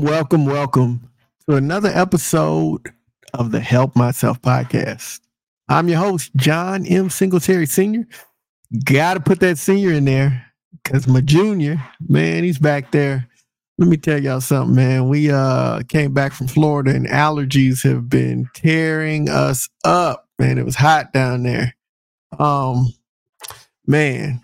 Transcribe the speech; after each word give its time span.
welcome, 0.02 0.46
welcome 0.46 1.10
to 1.50 1.58
another 1.58 1.90
episode 1.90 2.94
of 3.34 3.52
the 3.52 3.60
Help 3.60 3.98
Myself 3.98 4.42
podcast. 4.42 5.20
I'm 5.68 5.90
your 5.90 6.00
host, 6.00 6.32
John 6.38 6.86
M. 6.86 7.10
Singletary 7.10 7.66
Sr. 7.66 8.08
Got 8.86 9.16
to 9.16 9.20
put 9.20 9.42
that 9.42 9.58
senior 9.58 9.92
in 9.92 10.06
there 10.06 10.45
because 10.86 11.08
my 11.08 11.20
junior, 11.20 11.84
man, 12.08 12.44
he's 12.44 12.60
back 12.60 12.92
there. 12.92 13.28
Let 13.78 13.90
me 13.90 13.98
tell 13.98 14.22
y'all 14.22 14.40
something, 14.40 14.76
man. 14.76 15.10
We 15.10 15.32
uh 15.32 15.82
came 15.90 16.14
back 16.14 16.32
from 16.32 16.48
Florida 16.48 16.92
and 16.92 17.08
allergies 17.08 17.84
have 17.84 18.08
been 18.08 18.50
tearing 18.54 19.28
us 19.28 19.68
up, 19.84 20.30
man. 20.40 20.58
It 20.58 20.66
was 20.66 20.76
hot 20.76 21.12
down 21.12 21.44
there. 21.44 21.76
Um, 22.40 22.94
man, 23.86 24.42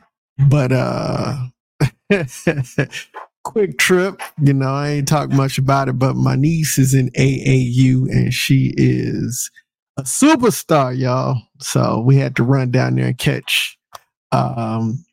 but 0.50 0.72
uh 0.74 1.38
quick 3.44 3.78
trip. 3.78 4.22
You 4.42 4.54
know, 4.54 4.74
I 4.74 4.90
ain't 4.90 5.08
talk 5.08 5.30
much 5.30 5.58
about 5.58 5.88
it, 5.88 5.98
but 5.98 6.16
my 6.16 6.36
niece 6.36 6.78
is 6.78 6.94
in 6.94 7.10
AAU 7.12 8.10
and 8.12 8.34
she 8.34 8.74
is 8.76 9.50
a 9.96 10.04
superstar, 10.04 10.98
y'all. 10.98 11.42
So 11.60 12.02
we 12.06 12.18
had 12.18 12.36
to 12.36 12.44
run 12.44 12.72
down 12.72 12.96
there 12.96 13.08
and 13.08 13.18
catch 13.18 13.78
um 14.34 15.06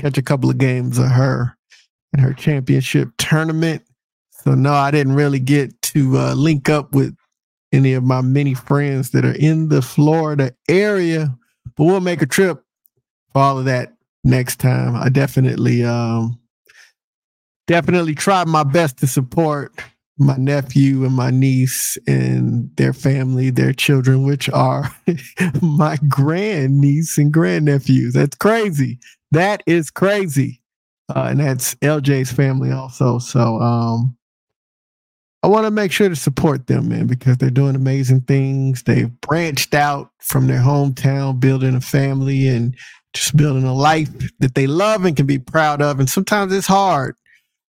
catch 0.00 0.18
a 0.18 0.22
couple 0.22 0.50
of 0.50 0.58
games 0.58 0.98
of 0.98 1.08
her 1.08 1.56
in 2.12 2.20
her 2.20 2.32
championship 2.32 3.10
tournament. 3.18 3.82
So 4.30 4.54
no, 4.54 4.72
I 4.72 4.90
didn't 4.90 5.14
really 5.14 5.38
get 5.38 5.80
to 5.82 6.16
uh, 6.16 6.34
link 6.34 6.68
up 6.68 6.94
with 6.94 7.14
any 7.72 7.92
of 7.92 8.02
my 8.02 8.20
many 8.20 8.54
friends 8.54 9.10
that 9.10 9.24
are 9.24 9.34
in 9.34 9.68
the 9.68 9.82
Florida 9.82 10.54
area, 10.68 11.36
but 11.76 11.84
we'll 11.84 12.00
make 12.00 12.22
a 12.22 12.26
trip 12.26 12.62
for 13.32 13.42
all 13.42 13.58
of 13.58 13.66
that 13.66 13.92
next 14.24 14.58
time. 14.58 14.96
I 14.96 15.08
definitely 15.08 15.84
um 15.84 16.38
definitely 17.66 18.14
tried 18.14 18.48
my 18.48 18.64
best 18.64 18.98
to 18.98 19.06
support 19.06 19.72
my 20.18 20.36
nephew 20.36 21.04
and 21.04 21.14
my 21.14 21.30
niece 21.30 21.96
and 22.06 22.70
their 22.76 22.92
family, 22.92 23.50
their 23.50 23.72
children, 23.72 24.24
which 24.24 24.50
are 24.50 24.94
my 25.62 25.96
grand 26.08 26.78
niece 26.78 27.16
and 27.16 27.32
grandnephews. 27.32 28.12
That's 28.12 28.36
crazy. 28.36 28.98
That 29.30 29.62
is 29.66 29.90
crazy. 29.90 30.60
Uh, 31.14 31.28
and 31.30 31.40
that's 31.40 31.74
LJ's 31.76 32.32
family 32.32 32.70
also. 32.70 33.18
So 33.18 33.60
um, 33.60 34.16
I 35.42 35.48
want 35.48 35.66
to 35.66 35.70
make 35.70 35.92
sure 35.92 36.08
to 36.08 36.16
support 36.16 36.66
them, 36.66 36.88
man, 36.88 37.06
because 37.06 37.36
they're 37.38 37.50
doing 37.50 37.74
amazing 37.74 38.22
things. 38.22 38.82
They've 38.84 39.10
branched 39.20 39.74
out 39.74 40.10
from 40.18 40.46
their 40.46 40.60
hometown, 40.60 41.40
building 41.40 41.74
a 41.74 41.80
family 41.80 42.46
and 42.46 42.76
just 43.12 43.36
building 43.36 43.64
a 43.64 43.74
life 43.74 44.08
that 44.38 44.54
they 44.54 44.68
love 44.68 45.04
and 45.04 45.16
can 45.16 45.26
be 45.26 45.38
proud 45.38 45.82
of. 45.82 45.98
And 45.98 46.08
sometimes 46.08 46.52
it's 46.52 46.66
hard 46.66 47.16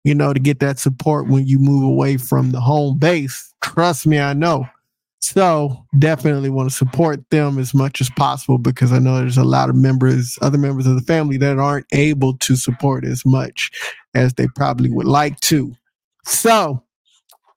you 0.05 0.15
know, 0.15 0.33
to 0.33 0.41
get 0.41 0.61
that 0.61 0.79
support 0.79 1.29
when 1.29 1.47
you 1.47 1.59
move 1.59 1.85
away 1.85 2.17
from 2.17 2.53
the 2.53 2.61
home 2.61 2.99
base. 2.99 3.53
Trust 3.63 4.07
me, 4.07 4.19
I 4.19 4.33
know. 4.33 4.67
So 5.21 5.87
definitely 5.99 6.51
want 6.51 6.71
to 6.71 6.77
support 6.77 7.29
them 7.31 7.59
as 7.59 7.75
much 7.75 8.01
as 8.01 8.11
possible 8.11 8.59
because 8.59 8.93
I 8.93 8.99
know 8.99 9.17
there's 9.17 9.37
a 9.37 9.45
lot 9.45 9.69
of 9.69 9.77
members, 9.77 10.39
other 10.41 10.59
members 10.59 10.87
of 10.87 10.95
the 10.95 11.03
family 11.03 11.37
that 11.39 11.59
aren't 11.59 11.87
able 11.93 12.37
to 12.39 12.57
support 12.57 13.05
as 13.05 13.25
much 13.25 13.71
as 14.15 14.35
they 14.35 14.49
probably 14.49 14.91
would 14.91 15.07
like 15.07 15.39
to. 15.41 15.75
So 16.25 16.83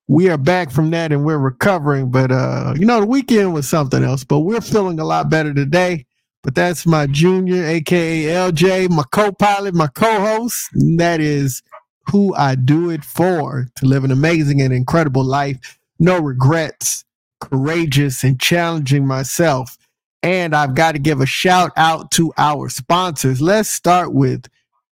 we 0.07 0.29
are 0.29 0.37
back 0.37 0.71
from 0.71 0.91
that 0.91 1.11
and 1.11 1.25
we're 1.25 1.37
recovering. 1.37 2.11
But 2.11 2.31
uh, 2.31 2.73
you 2.77 2.85
know, 2.85 2.99
the 2.99 3.07
weekend 3.07 3.53
was 3.53 3.67
something 3.67 4.03
else, 4.03 4.23
but 4.23 4.41
we're 4.41 4.61
feeling 4.61 4.99
a 4.99 5.05
lot 5.05 5.29
better 5.29 5.53
today. 5.53 6.05
But 6.43 6.55
that's 6.55 6.85
my 6.85 7.07
junior, 7.07 7.65
aka 7.65 8.25
LJ, 8.25 8.89
my 8.89 9.03
co-pilot, 9.11 9.73
my 9.73 9.87
co-host. 9.87 10.69
That 10.97 11.21
is 11.21 11.63
who 12.11 12.35
I 12.35 12.55
do 12.55 12.89
it 12.89 13.05
for 13.05 13.67
to 13.77 13.85
live 13.85 14.03
an 14.03 14.11
amazing 14.11 14.61
and 14.61 14.73
incredible 14.73 15.23
life. 15.23 15.79
No 15.99 16.19
regrets, 16.19 17.05
courageous 17.49 18.23
and 18.23 18.39
challenging 18.39 19.05
myself. 19.05 19.77
And 20.21 20.55
I've 20.55 20.75
got 20.75 20.93
to 20.93 20.99
give 20.99 21.19
a 21.19 21.25
shout 21.25 21.71
out 21.75 22.11
to 22.11 22.31
our 22.37 22.69
sponsors. 22.69 23.41
Let's 23.41 23.69
start 23.69 24.13
with 24.13 24.47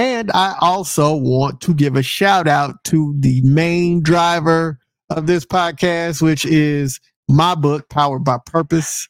and 0.00 0.30
I 0.32 0.56
also 0.60 1.14
want 1.14 1.60
to 1.62 1.74
give 1.74 1.96
a 1.96 2.02
shout 2.02 2.48
out 2.48 2.82
to 2.84 3.14
the 3.18 3.42
main 3.42 4.02
driver 4.02 4.78
of 5.10 5.26
this 5.26 5.44
podcast, 5.44 6.22
which 6.22 6.44
is 6.46 7.00
my 7.28 7.54
book, 7.54 7.88
Powered 7.88 8.24
by 8.24 8.38
Purpose. 8.46 9.08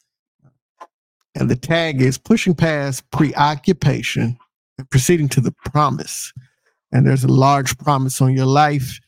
And 1.35 1.49
the 1.49 1.57
tag 1.57 2.03
is 2.03 2.19
Pushing 2.19 2.55
Past 2.55 3.09
Preoccupation 3.11 4.37
and 4.79 4.91
Proceeding 4.91 5.29
to 5.31 5.41
the 5.41 5.55
Promise. 5.65 6.33
And 6.93 7.07
there's 7.07 7.25
a 7.25 7.29
large 7.29 7.79
promise 7.79 8.21
on 8.21 8.35
your 8.35 8.47
life 8.47 8.99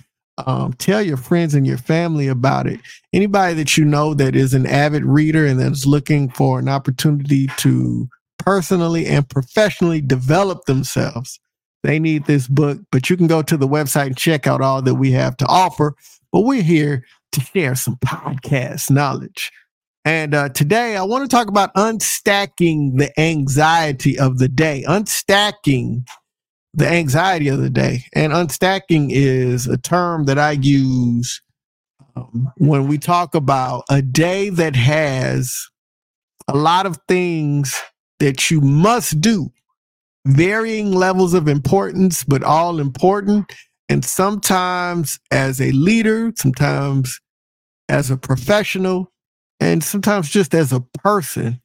Um, 0.45 0.73
tell 0.73 1.01
your 1.01 1.17
friends 1.17 1.55
and 1.55 1.65
your 1.65 1.77
family 1.79 2.27
about 2.27 2.67
it. 2.67 2.79
Anybody 3.13 3.55
that 3.55 3.77
you 3.77 3.85
know 3.85 4.13
that 4.15 4.35
is 4.35 4.53
an 4.53 4.67
avid 4.67 5.05
reader 5.05 5.45
and 5.47 5.59
that 5.59 5.71
is 5.71 5.85
looking 5.87 6.29
for 6.29 6.59
an 6.59 6.69
opportunity 6.69 7.47
to 7.57 8.07
personally 8.39 9.07
and 9.07 9.27
professionally 9.29 10.01
develop 10.01 10.65
themselves 10.65 11.39
They 11.83 11.99
need 11.99 12.25
this 12.25 12.47
book, 12.47 12.79
but 12.91 13.09
you 13.09 13.17
can 13.17 13.27
go 13.27 13.41
to 13.41 13.57
the 13.57 13.67
website 13.67 14.07
and 14.07 14.17
check 14.17 14.47
out 14.47 14.61
all 14.61 14.81
that 14.81 14.95
we 14.95 15.11
have 15.11 15.37
to 15.37 15.45
offer. 15.47 15.95
But 16.31 16.41
we're 16.41 16.63
here 16.63 17.05
to 17.33 17.41
share 17.41 17.75
some 17.75 17.97
podcast 17.97 18.91
knowledge. 18.91 19.51
And 20.05 20.33
uh, 20.35 20.49
today 20.49 20.97
I 20.97 21.03
want 21.03 21.29
to 21.29 21.35
talk 21.35 21.47
about 21.47 21.73
unstacking 21.75 22.97
the 22.97 23.11
anxiety 23.19 24.17
of 24.19 24.39
the 24.39 24.49
day, 24.49 24.83
unstacking 24.87 26.05
the 26.77 26.87
anxiety 26.87 27.47
of 27.47 27.59
the 27.59 27.71
day. 27.71 28.05
And 28.13 28.31
unstacking 28.31 29.09
is 29.09 29.67
a 29.67 29.77
term 29.77 30.25
that 30.25 30.37
I 30.37 30.51
use 30.51 31.41
um, 32.15 32.51
when 32.57 32.87
we 32.87 32.99
talk 32.99 33.35
about 33.35 33.83
a 33.89 34.01
day 34.01 34.49
that 34.49 34.75
has 34.75 35.67
a 36.47 36.55
lot 36.55 36.85
of 36.85 36.99
things 37.07 37.75
that 38.19 38.49
you 38.49 38.61
must 38.61 39.19
do, 39.19 39.49
varying 40.25 40.91
levels 40.91 41.33
of 41.33 41.47
importance, 41.47 42.23
but 42.23 42.43
all 42.43 42.79
important. 42.79 43.51
And 43.89 44.05
sometimes 44.05 45.19
as 45.31 45.59
a 45.59 45.71
leader, 45.71 46.31
sometimes 46.35 47.19
as 47.89 48.11
a 48.11 48.17
professional, 48.17 49.11
and 49.59 49.83
sometimes 49.83 50.29
just 50.29 50.53
as 50.53 50.71
a 50.71 50.81
person, 50.81 51.59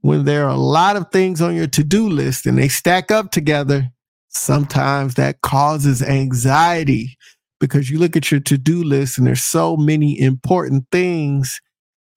when 0.00 0.24
there 0.24 0.46
are 0.46 0.50
a 0.50 0.56
lot 0.56 0.96
of 0.96 1.10
things 1.10 1.42
on 1.42 1.54
your 1.54 1.66
to 1.66 1.84
do 1.84 2.08
list 2.08 2.46
and 2.46 2.56
they 2.56 2.68
stack 2.68 3.10
up 3.10 3.32
together, 3.32 3.90
sometimes 4.36 5.14
that 5.14 5.40
causes 5.42 6.02
anxiety 6.02 7.16
because 7.60 7.90
you 7.90 7.98
look 7.98 8.16
at 8.16 8.30
your 8.30 8.40
to 8.40 8.58
do 8.58 8.82
list 8.82 9.18
and 9.18 9.26
there's 9.26 9.42
so 9.42 9.76
many 9.76 10.18
important 10.20 10.84
things 10.92 11.60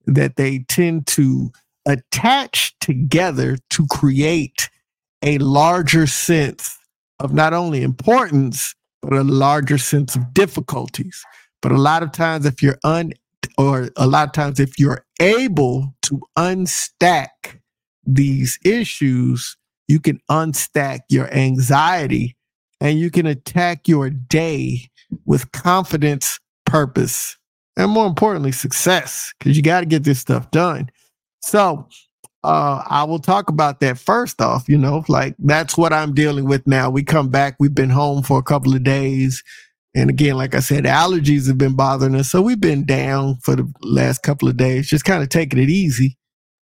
that 0.06 0.36
they 0.36 0.60
tend 0.68 1.08
to 1.08 1.52
attach 1.88 2.78
together 2.80 3.58
to 3.70 3.88
create 3.88 4.70
a 5.22 5.38
larger 5.40 6.08
sense 6.08 6.78
of 7.20 7.34
not 7.34 7.54
only 7.54 7.84
importance, 7.84 8.76
but 9.02 9.14
a 9.14 9.24
larger 9.24 9.78
sense 9.78 10.16
of 10.16 10.34
difficulties. 10.34 11.24
But 11.62 11.72
a 11.72 11.78
lot 11.78 12.04
of 12.04 12.12
times, 12.12 12.46
if 12.46 12.62
you're 12.62 12.80
un, 12.84 13.14
or 13.58 13.90
a 13.98 14.08
lot 14.08 14.28
of 14.28 14.34
times, 14.34 14.60
if 14.60 14.80
you're 14.80 15.06
able 15.20 15.94
to 16.04 16.22
unstack 16.38 17.60
these 18.06 18.58
issues, 18.64 19.58
you 19.90 20.00
can 20.00 20.22
unstack 20.30 21.02
your 21.10 21.30
anxiety 21.34 22.38
and 22.80 23.00
you 23.00 23.12
can 23.12 23.26
attack 23.26 23.88
your 23.88 24.10
day 24.10 24.90
with 25.26 25.52
confidence, 25.52 26.40
purpose, 26.66 27.36
and 27.76 27.92
more 27.92 28.06
importantly, 28.06 28.52
success, 28.52 29.34
because 29.40 29.58
you 29.58 29.64
got 29.64 29.82
to 29.82 29.86
get 29.86 30.04
this 30.04 30.20
stuff 30.20 30.50
done. 30.52 30.90
So, 31.42 31.88
uh, 32.44 32.84
I 32.88 33.04
will 33.04 33.20
talk 33.20 33.50
about 33.50 33.80
that 33.82 33.98
first 33.98 34.42
off. 34.42 34.70
You 34.70 34.78
know, 34.78 35.04
like 35.08 35.36
that's 35.40 35.78
what 35.78 35.92
I'm 35.92 36.14
dealing 36.14 36.46
with 36.46 36.66
now. 36.68 36.90
We 36.90 37.04
come 37.04 37.30
back, 37.30 37.56
we've 37.60 37.76
been 37.76 37.90
home 37.90 38.24
for 38.24 38.40
a 38.40 38.44
couple 38.44 38.76
of 38.76 38.84
days. 38.84 39.44
And 39.96 40.10
again, 40.10 40.36
like 40.36 40.54
I 40.54 40.60
said, 40.60 40.84
allergies 40.84 41.48
have 41.48 41.58
been 41.58 41.76
bothering 41.76 42.16
us. 42.16 42.30
So 42.30 42.42
we've 42.42 42.62
been 42.62 42.86
down 42.86 43.38
for 43.42 43.56
the 43.56 43.70
last 43.82 44.22
couple 44.22 44.48
of 44.48 44.56
days, 44.56 44.88
just 44.88 45.04
kind 45.04 45.24
of 45.24 45.30
taking 45.30 45.60
it 45.60 45.70
easy. 45.70 46.16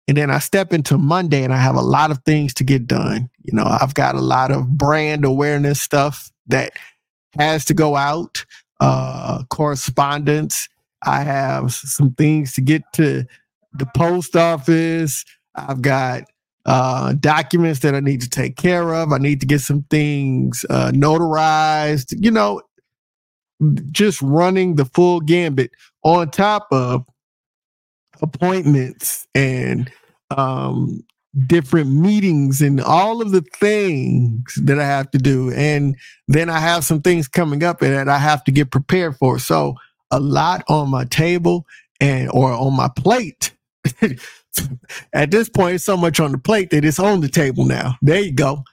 And 0.07 0.17
then 0.17 0.29
I 0.29 0.39
step 0.39 0.73
into 0.73 0.97
Monday 0.97 1.43
and 1.43 1.53
I 1.53 1.57
have 1.57 1.75
a 1.75 1.81
lot 1.81 2.11
of 2.11 2.23
things 2.25 2.53
to 2.55 2.63
get 2.63 2.87
done. 2.87 3.29
You 3.43 3.53
know, 3.53 3.65
I've 3.65 3.93
got 3.93 4.15
a 4.15 4.21
lot 4.21 4.51
of 4.51 4.77
brand 4.77 5.23
awareness 5.23 5.81
stuff 5.81 6.31
that 6.47 6.73
has 7.37 7.65
to 7.65 7.73
go 7.73 7.95
out, 7.95 8.45
uh, 8.79 9.43
correspondence. 9.49 10.67
I 11.03 11.21
have 11.23 11.73
some 11.73 12.13
things 12.13 12.53
to 12.53 12.61
get 12.61 12.83
to 12.93 13.25
the 13.73 13.85
post 13.95 14.35
office. 14.35 15.23
I've 15.55 15.81
got 15.81 16.23
uh, 16.65 17.13
documents 17.13 17.79
that 17.79 17.95
I 17.95 17.99
need 17.99 18.21
to 18.21 18.29
take 18.29 18.57
care 18.57 18.93
of. 18.93 19.11
I 19.13 19.17
need 19.17 19.39
to 19.41 19.45
get 19.45 19.61
some 19.61 19.83
things 19.83 20.65
uh, 20.69 20.91
notarized. 20.91 22.13
You 22.19 22.31
know, 22.31 22.61
just 23.91 24.21
running 24.21 24.75
the 24.75 24.85
full 24.85 25.21
gambit 25.21 25.71
on 26.03 26.29
top 26.31 26.67
of 26.71 27.05
appointments 28.21 29.27
and 29.35 29.91
um, 30.29 31.03
different 31.47 31.91
meetings 31.91 32.61
and 32.61 32.81
all 32.81 33.21
of 33.21 33.31
the 33.31 33.41
things 33.41 34.55
that 34.61 34.79
I 34.79 34.85
have 34.85 35.11
to 35.11 35.17
do. 35.17 35.51
And 35.51 35.95
then 36.27 36.49
I 36.49 36.59
have 36.59 36.83
some 36.83 37.01
things 37.01 37.27
coming 37.27 37.63
up 37.63 37.79
that 37.79 38.09
I 38.09 38.17
have 38.17 38.43
to 38.45 38.51
get 38.51 38.71
prepared 38.71 39.17
for. 39.17 39.39
So 39.39 39.75
a 40.11 40.19
lot 40.19 40.63
on 40.67 40.89
my 40.89 41.05
table 41.05 41.65
and 41.99 42.29
or 42.31 42.51
on 42.51 42.75
my 42.75 42.89
plate. 42.95 43.55
At 45.13 45.31
this 45.31 45.47
point, 45.47 45.75
it's 45.75 45.85
so 45.85 45.95
much 45.95 46.19
on 46.19 46.33
the 46.33 46.37
plate 46.37 46.71
that 46.71 46.83
it's 46.83 46.99
on 46.99 47.21
the 47.21 47.29
table 47.29 47.65
now. 47.65 47.95
There 48.01 48.19
you 48.19 48.33
go. 48.33 48.63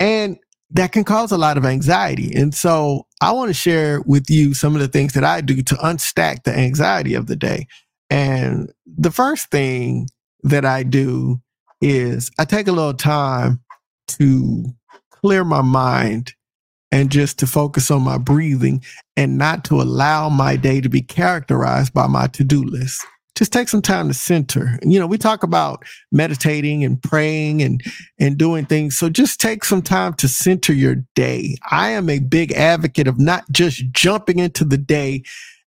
And 0.00 0.38
that 0.70 0.92
can 0.92 1.04
cause 1.04 1.32
a 1.32 1.38
lot 1.38 1.56
of 1.58 1.64
anxiety. 1.64 2.34
And 2.34 2.54
so 2.54 3.06
I 3.20 3.32
want 3.32 3.48
to 3.48 3.54
share 3.54 4.00
with 4.02 4.30
you 4.30 4.54
some 4.54 4.74
of 4.74 4.80
the 4.80 4.88
things 4.88 5.14
that 5.14 5.24
I 5.24 5.40
do 5.40 5.62
to 5.62 5.74
unstack 5.76 6.44
the 6.44 6.56
anxiety 6.56 7.14
of 7.14 7.26
the 7.26 7.36
day. 7.36 7.66
And 8.10 8.72
the 8.86 9.10
first 9.10 9.50
thing 9.50 10.08
that 10.42 10.64
I 10.64 10.82
do 10.82 11.40
is 11.80 12.30
I 12.38 12.44
take 12.44 12.68
a 12.68 12.72
little 12.72 12.94
time 12.94 13.60
to 14.08 14.64
clear 15.10 15.44
my 15.44 15.62
mind 15.62 16.34
and 16.90 17.10
just 17.10 17.38
to 17.40 17.46
focus 17.46 17.90
on 17.90 18.02
my 18.02 18.16
breathing 18.16 18.82
and 19.16 19.36
not 19.36 19.64
to 19.64 19.80
allow 19.80 20.28
my 20.28 20.56
day 20.56 20.80
to 20.80 20.88
be 20.88 21.02
characterized 21.02 21.92
by 21.92 22.06
my 22.06 22.26
to 22.28 22.44
do 22.44 22.62
list 22.62 23.04
just 23.38 23.52
take 23.52 23.68
some 23.68 23.82
time 23.82 24.08
to 24.08 24.14
center. 24.14 24.80
You 24.82 24.98
know, 24.98 25.06
we 25.06 25.16
talk 25.16 25.44
about 25.44 25.84
meditating 26.10 26.82
and 26.82 27.00
praying 27.00 27.62
and 27.62 27.80
and 28.18 28.36
doing 28.36 28.66
things. 28.66 28.98
So 28.98 29.08
just 29.08 29.40
take 29.40 29.64
some 29.64 29.80
time 29.80 30.14
to 30.14 30.26
center 30.26 30.72
your 30.72 30.96
day. 31.14 31.56
I 31.70 31.90
am 31.90 32.10
a 32.10 32.18
big 32.18 32.50
advocate 32.52 33.06
of 33.06 33.20
not 33.20 33.44
just 33.52 33.84
jumping 33.92 34.40
into 34.40 34.64
the 34.64 34.76
day 34.76 35.22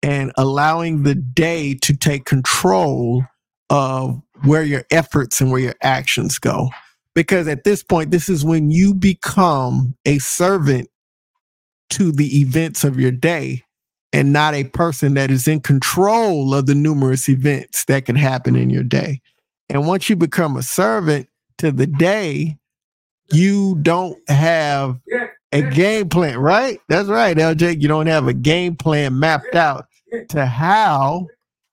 and 0.05 0.33
allowing 0.37 1.03
the 1.03 1.15
day 1.15 1.75
to 1.81 1.97
take 1.97 2.27
control 2.27 3.25
of 3.71 4.21
where 4.45 4.63
your 4.63 4.85
efforts 4.91 5.41
and 5.41 5.51
where 5.51 5.61
your 5.61 5.75
actions 5.83 6.39
go. 6.39 6.69
Because 7.15 7.49
at 7.49 7.65
this 7.65 7.83
point, 7.83 8.11
this 8.11 8.29
is 8.29 8.45
when 8.45 8.71
you 8.71 8.93
become 8.93 9.97
a 10.05 10.19
servant 10.19 10.89
to 11.91 12.13
the 12.13 12.39
events 12.41 12.85
of 12.85 13.01
your 13.01 13.13
day 13.13 13.63
and 14.13 14.31
not 14.31 14.53
a 14.53 14.65
person 14.65 15.15
that 15.15 15.31
is 15.31 15.49
in 15.49 15.61
control 15.61 16.55
of 16.55 16.67
the 16.67 16.75
numerous 16.75 17.27
events 17.31 17.87
that 17.87 18.05
can 18.05 18.15
happen 18.15 18.57
in 18.57 18.69
your 18.69 18.83
day. 18.83 19.23
And 19.71 19.87
once 19.87 20.11
you 20.11 20.17
become 20.17 20.59
a 20.59 20.63
servant 20.63 21.29
to 21.59 21.73
the 21.73 21.87
day, 21.87 22.59
you 23.33 23.79
don't 23.81 24.19
have 24.29 25.01
a 25.51 25.63
game 25.63 26.11
plan, 26.11 26.37
right? 26.37 26.79
That's 26.91 27.09
right, 27.09 27.35
LJ. 27.35 27.81
You 27.81 27.89
don't 27.89 28.07
have 28.07 28.29
a 28.29 28.35
game 28.35 28.77
plan 28.77 29.19
mapped 29.19 29.55
out 29.55 29.87
to 30.29 30.47
how 30.47 31.27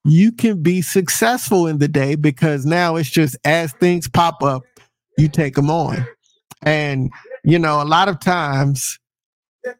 you 0.03 0.31
can 0.31 0.61
be 0.61 0.81
successful 0.81 1.67
in 1.67 1.77
the 1.77 1.87
day 1.87 2.15
because 2.15 2.65
now 2.65 2.95
it's 2.95 3.09
just 3.09 3.35
as 3.45 3.71
things 3.73 4.07
pop 4.07 4.41
up, 4.41 4.63
you 5.17 5.27
take 5.27 5.55
them 5.55 5.69
on. 5.69 6.05
And, 6.63 7.11
you 7.43 7.59
know, 7.59 7.81
a 7.81 7.85
lot 7.85 8.09
of 8.09 8.19
times 8.19 8.99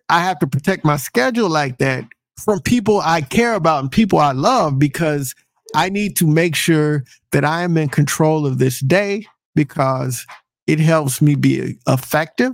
I 0.10 0.22
have 0.22 0.40
to 0.40 0.48
protect 0.48 0.86
my 0.86 0.98
schedule 0.98 1.50
like 1.50 1.80
that 1.80 2.06
from 2.44 2.60
people 2.62 3.02
I 3.02 3.22
care 3.22 3.54
about 3.56 3.82
and 3.82 3.92
people 3.92 4.20
I 4.20 4.32
love 4.32 4.80
because 4.80 5.36
I 5.76 5.90
need 5.90 6.16
to 6.18 6.28
make 6.28 6.56
sure 6.56 7.04
that 7.32 7.46
I 7.46 7.64
am 7.64 7.78
in 7.78 7.90
control 7.90 8.46
of 8.46 8.58
this 8.58 8.80
day 8.80 9.26
because 9.56 10.26
it 10.68 10.80
helps 10.80 11.22
me 11.22 11.36
be 11.36 11.78
effective. 11.88 12.54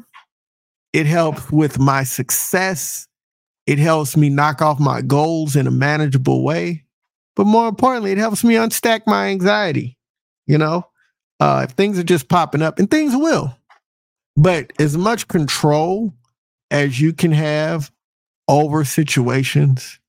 It 0.94 1.06
helps 1.06 1.52
with 1.52 1.80
my 1.80 2.04
success. 2.04 3.07
It 3.68 3.80
helps 3.80 4.16
me 4.16 4.30
knock 4.30 4.62
off 4.62 4.80
my 4.80 5.02
goals 5.02 5.56
in 5.58 5.68
a 5.68 5.72
manageable 5.72 6.44
way. 6.44 6.86
But 7.36 7.46
more 7.46 7.68
importantly, 7.68 8.14
it 8.14 8.18
helps 8.18 8.44
me 8.44 8.56
unstack 8.56 9.02
my 9.06 9.28
anxiety. 9.28 9.98
You 10.48 10.58
know, 10.58 10.88
uh, 11.42 11.68
if 11.70 11.76
things 11.76 12.00
are 12.00 12.04
just 12.04 12.30
popping 12.30 12.62
up, 12.62 12.80
and 12.80 12.90
things 12.90 13.14
will, 13.16 13.56
but 14.38 14.72
as 14.80 14.98
much 14.98 15.28
control 15.28 16.14
as 16.72 17.00
you 17.00 17.12
can 17.12 17.34
have 17.34 17.92
over 18.48 18.86
situations, 18.86 20.00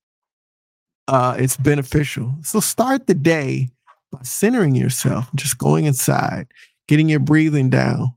uh, 1.09 1.35
it's 1.37 1.57
beneficial. 1.57 2.35
So 2.43 2.61
start 2.61 3.09
the 3.09 3.15
day 3.15 3.71
by 4.13 4.21
centering 4.23 4.77
yourself, 4.77 5.29
just 5.35 5.59
going 5.59 5.87
inside, 5.87 6.47
getting 6.87 7.09
your 7.09 7.21
breathing 7.21 7.69
down, 7.69 8.15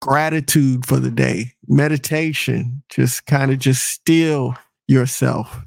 gratitude 0.00 0.86
for 0.86 1.00
the 1.00 1.10
day, 1.10 1.52
meditation, 1.66 2.82
just 2.90 3.26
kind 3.26 3.50
of 3.50 3.58
just 3.58 3.84
still 3.84 4.56
yourself, 4.88 5.60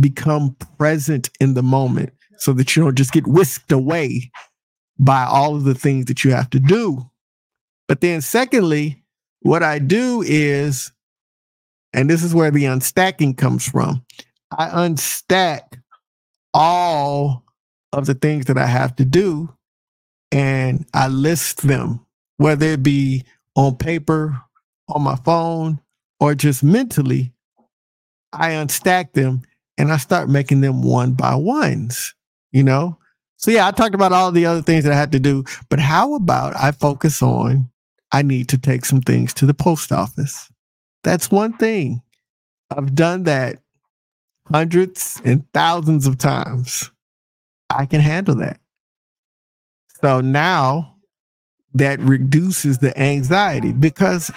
become 0.00 0.56
present 0.78 1.30
in 1.40 1.54
the 1.54 1.62
moment 1.62 2.12
so 2.36 2.52
that 2.52 2.74
you 2.74 2.84
don't 2.84 2.96
just 2.96 3.12
get 3.12 3.26
whisked 3.26 3.72
away 3.72 4.30
by 4.98 5.24
all 5.24 5.56
of 5.56 5.64
the 5.64 5.74
things 5.74 6.06
that 6.06 6.24
you 6.24 6.32
have 6.32 6.50
to 6.50 6.60
do. 6.60 7.08
But 7.86 8.00
then, 8.00 8.20
secondly, 8.20 9.02
what 9.40 9.62
I 9.62 9.78
do 9.78 10.22
is 10.26 10.92
and 11.92 12.08
this 12.08 12.22
is 12.22 12.34
where 12.34 12.50
the 12.50 12.64
unstacking 12.64 13.36
comes 13.36 13.68
from. 13.68 14.04
I 14.50 14.68
unstack 14.68 15.80
all 16.54 17.44
of 17.92 18.06
the 18.06 18.14
things 18.14 18.46
that 18.46 18.58
I 18.58 18.66
have 18.66 18.96
to 18.96 19.04
do 19.04 19.54
and 20.30 20.86
I 20.92 21.08
list 21.08 21.66
them, 21.66 22.04
whether 22.36 22.66
it 22.66 22.82
be 22.82 23.24
on 23.56 23.76
paper, 23.76 24.40
on 24.88 25.02
my 25.02 25.16
phone, 25.16 25.80
or 26.20 26.34
just 26.34 26.62
mentally, 26.62 27.32
I 28.32 28.50
unstack 28.50 29.12
them 29.12 29.42
and 29.76 29.92
I 29.92 29.96
start 29.96 30.28
making 30.28 30.60
them 30.60 30.82
one 30.82 31.12
by 31.12 31.34
ones, 31.34 32.14
you 32.52 32.62
know? 32.62 32.98
So 33.36 33.50
yeah, 33.50 33.66
I 33.66 33.70
talked 33.70 33.94
about 33.94 34.12
all 34.12 34.32
the 34.32 34.46
other 34.46 34.62
things 34.62 34.84
that 34.84 34.92
I 34.92 34.96
had 34.96 35.12
to 35.12 35.20
do, 35.20 35.44
but 35.68 35.78
how 35.78 36.14
about 36.14 36.56
I 36.56 36.72
focus 36.72 37.22
on 37.22 37.70
I 38.12 38.22
need 38.22 38.48
to 38.48 38.58
take 38.58 38.84
some 38.84 39.00
things 39.00 39.34
to 39.34 39.46
the 39.46 39.54
post 39.54 39.92
office. 39.92 40.50
That's 41.04 41.30
one 41.30 41.56
thing. 41.56 42.02
I've 42.70 42.94
done 42.94 43.24
that 43.24 43.58
hundreds 44.50 45.20
and 45.24 45.44
thousands 45.52 46.06
of 46.06 46.18
times. 46.18 46.90
I 47.70 47.86
can 47.86 48.00
handle 48.00 48.34
that. 48.36 48.60
So 50.00 50.20
now 50.20 50.96
that 51.74 52.00
reduces 52.00 52.78
the 52.78 52.98
anxiety 52.98 53.72
because 53.72 54.30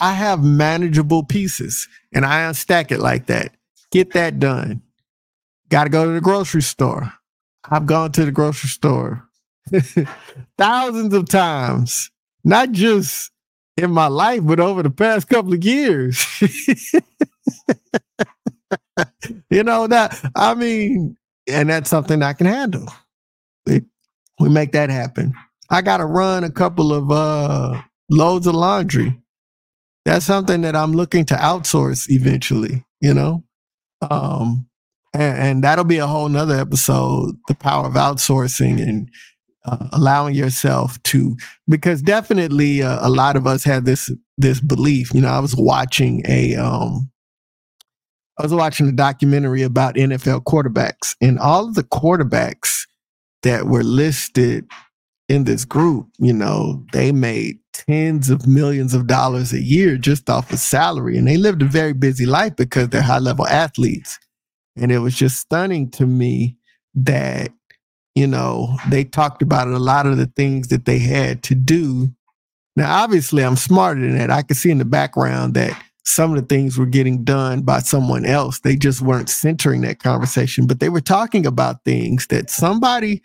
I 0.00 0.14
have 0.14 0.42
manageable 0.42 1.24
pieces 1.24 1.88
and 2.12 2.24
I 2.24 2.42
unstack 2.42 2.90
it 2.90 3.00
like 3.00 3.26
that. 3.26 3.54
Get 3.92 4.12
that 4.12 4.38
done. 4.38 4.82
Got 5.68 5.84
to 5.84 5.90
go 5.90 6.06
to 6.06 6.12
the 6.12 6.20
grocery 6.20 6.62
store. 6.62 7.12
I've 7.70 7.86
gone 7.86 8.12
to 8.12 8.24
the 8.24 8.32
grocery 8.32 8.70
store 8.70 9.28
thousands 10.58 11.14
of 11.14 11.28
times, 11.28 12.10
not 12.44 12.72
just 12.72 13.30
in 13.76 13.90
my 13.90 14.06
life, 14.06 14.40
but 14.44 14.60
over 14.60 14.82
the 14.82 14.90
past 14.90 15.28
couple 15.28 15.52
of 15.52 15.64
years. 15.64 16.24
you 19.50 19.62
know 19.62 19.86
that 19.86 20.18
I 20.34 20.54
mean, 20.54 21.16
and 21.46 21.68
that's 21.68 21.90
something 21.90 22.22
I 22.22 22.32
can 22.32 22.46
handle. 22.46 22.86
We, 23.66 23.82
make 24.48 24.72
that 24.72 24.88
happen. 24.88 25.34
I 25.68 25.82
got 25.82 25.98
to 25.98 26.06
run 26.06 26.44
a 26.44 26.50
couple 26.50 26.94
of 26.94 27.10
uh, 27.12 27.82
loads 28.08 28.46
of 28.46 28.54
laundry. 28.54 29.19
That's 30.04 30.24
something 30.24 30.62
that 30.62 30.74
I'm 30.74 30.92
looking 30.92 31.24
to 31.26 31.34
outsource 31.34 32.08
eventually. 32.08 32.84
You 33.00 33.14
know, 33.14 33.44
um, 34.10 34.66
and, 35.14 35.38
and 35.38 35.64
that'll 35.64 35.84
be 35.84 35.98
a 35.98 36.06
whole 36.06 36.28
nother 36.28 36.58
episode: 36.58 37.36
the 37.48 37.54
power 37.54 37.86
of 37.86 37.94
outsourcing 37.94 38.82
and 38.82 39.10
uh, 39.64 39.88
allowing 39.92 40.34
yourself 40.34 41.02
to 41.02 41.36
because 41.68 42.02
definitely 42.02 42.82
uh, 42.82 43.06
a 43.06 43.10
lot 43.10 43.36
of 43.36 43.46
us 43.46 43.64
have 43.64 43.84
this 43.84 44.10
this 44.38 44.60
belief 44.60 45.12
you 45.12 45.20
know 45.20 45.28
i 45.28 45.38
was 45.38 45.54
watching 45.54 46.22
a 46.26 46.56
um 46.56 47.10
i 48.38 48.42
was 48.42 48.54
watching 48.54 48.88
a 48.88 48.92
documentary 48.92 49.62
about 49.62 49.96
nfl 49.96 50.42
quarterbacks 50.42 51.14
and 51.20 51.38
all 51.38 51.68
of 51.68 51.74
the 51.74 51.84
quarterbacks 51.84 52.86
that 53.42 53.66
were 53.66 53.84
listed 53.84 54.66
in 55.30 55.44
this 55.44 55.64
group 55.64 56.08
you 56.18 56.32
know 56.32 56.84
they 56.92 57.12
made 57.12 57.58
tens 57.72 58.28
of 58.28 58.46
millions 58.46 58.92
of 58.92 59.06
dollars 59.06 59.52
a 59.52 59.62
year 59.62 59.96
just 59.96 60.28
off 60.28 60.52
of 60.52 60.58
salary 60.58 61.16
and 61.16 61.26
they 61.26 61.36
lived 61.36 61.62
a 61.62 61.66
very 61.66 61.92
busy 61.92 62.26
life 62.26 62.54
because 62.56 62.88
they're 62.88 63.00
high 63.00 63.18
level 63.18 63.46
athletes 63.46 64.18
and 64.76 64.92
it 64.92 64.98
was 64.98 65.14
just 65.14 65.38
stunning 65.38 65.90
to 65.90 66.04
me 66.06 66.56
that 66.94 67.52
you 68.14 68.26
know, 68.26 68.76
they 68.88 69.04
talked 69.04 69.42
about 69.42 69.68
a 69.68 69.78
lot 69.78 70.06
of 70.06 70.16
the 70.16 70.26
things 70.26 70.68
that 70.68 70.84
they 70.84 70.98
had 70.98 71.42
to 71.44 71.54
do. 71.54 72.10
Now, 72.76 73.02
obviously, 73.02 73.44
I'm 73.44 73.56
smarter 73.56 74.00
than 74.00 74.18
that. 74.18 74.30
I 74.30 74.42
could 74.42 74.56
see 74.56 74.70
in 74.70 74.78
the 74.78 74.84
background 74.84 75.54
that 75.54 75.80
some 76.04 76.34
of 76.34 76.36
the 76.36 76.46
things 76.46 76.76
were 76.76 76.86
getting 76.86 77.24
done 77.24 77.62
by 77.62 77.80
someone 77.80 78.24
else. 78.24 78.60
They 78.60 78.74
just 78.74 79.00
weren't 79.00 79.28
centering 79.28 79.82
that 79.82 80.00
conversation, 80.00 80.66
but 80.66 80.80
they 80.80 80.88
were 80.88 81.00
talking 81.00 81.46
about 81.46 81.84
things 81.84 82.26
that 82.28 82.50
somebody 82.50 83.22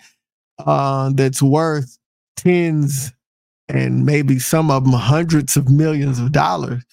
uh, 0.60 1.12
that's 1.14 1.42
worth 1.42 1.98
tens 2.36 3.14
and 3.68 4.06
maybe 4.06 4.40
some 4.40 4.70
of 4.70 4.84
them 4.84 4.94
hundreds 4.94 5.58
of 5.58 5.70
millions 5.70 6.20
of 6.20 6.32
dollars. 6.32 6.84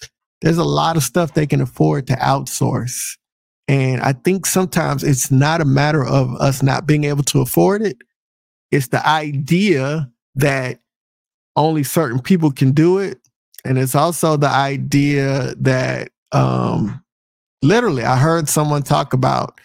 There's 0.41 0.57
a 0.57 0.63
lot 0.63 0.97
of 0.97 1.03
stuff 1.03 1.33
they 1.33 1.47
can 1.47 1.61
afford 1.61 2.07
to 2.07 2.13
outsource. 2.13 3.17
And 3.67 4.01
I 4.01 4.13
think 4.13 4.45
sometimes 4.45 5.03
it's 5.03 5.31
not 5.31 5.61
a 5.61 5.65
matter 5.65 6.03
of 6.05 6.35
us 6.35 6.61
not 6.61 6.85
being 6.85 7.05
able 7.05 7.23
to 7.23 7.41
afford 7.41 7.81
it. 7.81 7.97
It's 8.71 8.87
the 8.87 9.07
idea 9.07 10.09
that 10.35 10.79
only 11.55 11.83
certain 11.83 12.19
people 12.19 12.51
can 12.51 12.71
do 12.71 12.97
it. 12.97 13.19
And 13.63 13.77
it's 13.77 13.95
also 13.95 14.35
the 14.35 14.49
idea 14.49 15.55
that 15.59 16.09
um, 16.33 17.01
literally, 17.61 18.03
I 18.03 18.17
heard 18.17 18.49
someone 18.49 18.83
talk 18.83 19.13
about, 19.13 19.61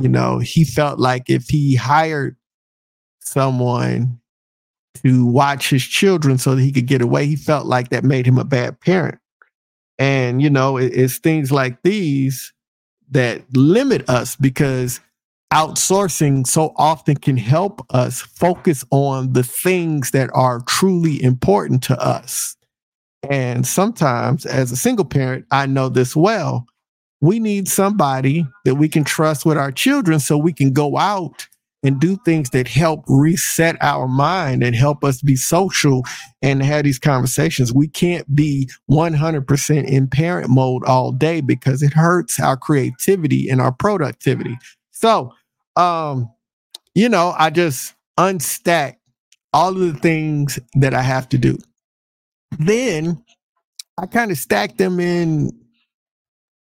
you 0.00 0.08
know, 0.08 0.38
he 0.38 0.64
felt 0.64 0.98
like 0.98 1.28
if 1.28 1.48
he 1.48 1.76
hired 1.76 2.36
someone 3.28 4.20
to 5.02 5.26
watch 5.26 5.70
his 5.70 5.84
children 5.84 6.38
so 6.38 6.54
that 6.54 6.62
he 6.62 6.72
could 6.72 6.86
get 6.86 7.02
away, 7.02 7.26
he 7.26 7.36
felt 7.36 7.66
like 7.66 7.90
that 7.90 8.04
made 8.04 8.26
him 8.26 8.38
a 8.38 8.44
bad 8.44 8.80
parent. 8.80 9.18
And, 9.98 10.40
you 10.40 10.50
know, 10.50 10.76
it, 10.76 10.92
it's 10.94 11.18
things 11.18 11.50
like 11.50 11.82
these 11.82 12.52
that 13.10 13.42
limit 13.54 14.08
us 14.08 14.36
because 14.36 15.00
outsourcing 15.52 16.46
so 16.46 16.72
often 16.76 17.16
can 17.16 17.36
help 17.36 17.84
us 17.90 18.20
focus 18.20 18.84
on 18.90 19.32
the 19.32 19.42
things 19.42 20.10
that 20.10 20.30
are 20.34 20.60
truly 20.66 21.22
important 21.22 21.82
to 21.84 21.98
us. 22.00 22.56
And 23.28 23.66
sometimes, 23.66 24.46
as 24.46 24.70
a 24.70 24.76
single 24.76 25.04
parent, 25.04 25.46
I 25.50 25.66
know 25.66 25.88
this 25.88 26.14
well. 26.14 26.66
We 27.20 27.40
need 27.40 27.66
somebody 27.66 28.46
that 28.64 28.76
we 28.76 28.88
can 28.88 29.02
trust 29.02 29.44
with 29.44 29.58
our 29.58 29.72
children 29.72 30.20
so 30.20 30.38
we 30.38 30.52
can 30.52 30.72
go 30.72 30.96
out 30.96 31.48
and 31.82 32.00
do 32.00 32.16
things 32.24 32.50
that 32.50 32.66
help 32.66 33.04
reset 33.06 33.76
our 33.80 34.08
mind 34.08 34.62
and 34.62 34.74
help 34.74 35.04
us 35.04 35.22
be 35.22 35.36
social 35.36 36.02
and 36.42 36.62
have 36.62 36.84
these 36.84 36.98
conversations. 36.98 37.72
We 37.72 37.88
can't 37.88 38.34
be 38.34 38.68
100% 38.90 39.88
in 39.88 40.08
parent 40.08 40.50
mode 40.50 40.84
all 40.84 41.12
day 41.12 41.40
because 41.40 41.82
it 41.82 41.92
hurts 41.92 42.40
our 42.40 42.56
creativity 42.56 43.48
and 43.48 43.60
our 43.60 43.72
productivity. 43.72 44.56
So, 44.90 45.32
um, 45.76 46.28
you 46.94 47.08
know, 47.08 47.34
I 47.38 47.50
just 47.50 47.94
unstack 48.18 48.96
all 49.52 49.70
of 49.70 49.78
the 49.78 49.98
things 50.00 50.58
that 50.74 50.94
I 50.94 51.02
have 51.02 51.28
to 51.30 51.38
do. 51.38 51.58
Then 52.58 53.22
I 53.98 54.06
kind 54.06 54.30
of 54.30 54.38
stack 54.38 54.76
them 54.76 54.98
in 54.98 55.52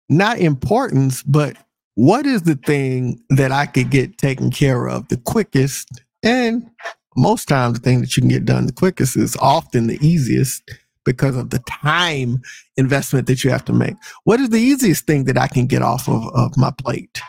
not 0.09 0.39
importance, 0.39 1.23
but 1.23 1.57
what 2.01 2.25
is 2.25 2.45
the 2.45 2.55
thing 2.55 3.23
that 3.29 3.53
I 3.53 3.67
could 3.67 3.91
get 3.91 4.17
taken 4.17 4.51
care 4.51 4.89
of 4.89 5.07
the 5.09 5.19
quickest? 5.19 5.87
And 6.23 6.67
most 7.15 7.47
times, 7.47 7.79
the 7.79 7.85
thing 7.85 8.01
that 8.01 8.17
you 8.17 8.23
can 8.23 8.31
get 8.31 8.47
done 8.47 8.65
the 8.65 8.73
quickest 8.73 9.19
is 9.19 9.37
often 9.37 9.87
the 9.87 9.99
easiest 10.01 10.63
because 11.05 11.37
of 11.37 11.51
the 11.51 11.59
time 11.69 12.41
investment 12.79 13.27
that 13.27 13.45
you 13.45 13.51
have 13.51 13.67
to 13.67 13.75
make. 13.75 13.97
What 14.25 14.41
is 14.41 14.49
the 14.49 14.59
easiest 14.59 15.07
thing 15.07 15.25
that 15.25 15.37
I 15.37 15.47
can 15.47 15.67
get 15.67 15.83
off 15.83 16.09
of, 16.09 16.27
of 16.35 16.57
my 16.57 16.71
plate? 16.71 17.21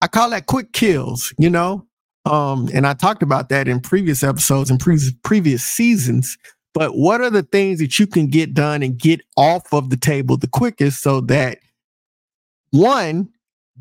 I 0.00 0.08
call 0.08 0.30
that 0.30 0.46
quick 0.46 0.72
kills, 0.72 1.32
you 1.38 1.48
know? 1.48 1.86
Um, 2.24 2.68
and 2.74 2.88
I 2.88 2.94
talked 2.94 3.22
about 3.22 3.48
that 3.50 3.68
in 3.68 3.78
previous 3.78 4.24
episodes 4.24 4.70
and 4.70 4.80
pre- 4.80 4.98
previous 5.22 5.64
seasons. 5.64 6.36
But 6.74 6.96
what 6.96 7.20
are 7.20 7.30
the 7.30 7.44
things 7.44 7.78
that 7.78 8.00
you 8.00 8.08
can 8.08 8.26
get 8.26 8.54
done 8.54 8.82
and 8.82 8.98
get 8.98 9.20
off 9.36 9.72
of 9.72 9.88
the 9.88 9.96
table 9.96 10.36
the 10.36 10.48
quickest 10.48 11.00
so 11.00 11.20
that 11.22 11.58
one, 12.72 13.28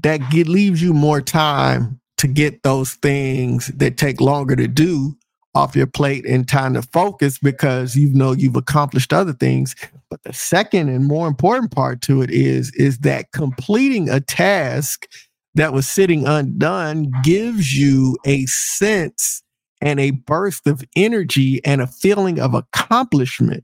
that 0.02 0.18
get, 0.30 0.48
leaves 0.48 0.82
you 0.82 0.94
more 0.94 1.22
time 1.22 2.00
to 2.18 2.28
get 2.28 2.64
those 2.64 2.94
things 2.96 3.68
that 3.68 3.98
take 3.98 4.20
longer 4.22 4.56
to 4.56 4.68
do 4.68 5.16
off 5.56 5.76
your 5.76 5.88
plate 5.88 6.26
and 6.26 6.48
time 6.48 6.74
to 6.74 6.82
focus 6.82 7.40
because 7.40 7.96
you 7.96 8.14
know 8.14 8.34
you've 8.34 8.56
accomplished 8.56 9.14
other 9.14 9.34
things. 9.34 9.76
But 10.10 10.24
the 10.24 10.34
second 10.34 10.90
and 10.90 11.08
more 11.08 11.28
important 11.28 11.72
part 11.72 12.02
to 12.04 12.22
it 12.22 12.30
is 12.30 12.72
is 12.76 13.00
that 13.00 13.32
completing 13.32 14.10
a 14.10 14.20
task 14.20 15.08
that 15.56 15.74
was 15.74 15.90
sitting 15.90 16.28
undone 16.28 17.12
gives 17.24 17.78
you 17.78 18.18
a 18.26 18.46
sense 18.46 19.42
and 19.82 20.00
a 20.00 20.12
burst 20.12 20.68
of 20.68 20.84
energy 20.96 21.62
and 21.66 21.82
a 21.82 21.88
feeling 21.88 22.40
of 22.40 22.54
accomplishment. 22.54 23.64